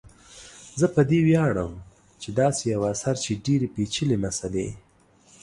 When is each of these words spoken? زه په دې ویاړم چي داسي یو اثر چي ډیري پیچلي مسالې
زه 0.79 0.85
په 0.95 1.01
دې 1.09 1.19
ویاړم 1.27 1.73
چي 2.21 2.29
داسي 2.39 2.63
یو 2.73 2.81
اثر 2.93 3.15
چي 3.23 3.31
ډیري 3.45 3.67
پیچلي 3.75 4.17
مسالې 4.25 4.69